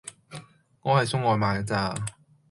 [0.81, 1.95] 我係送外賣㗎咋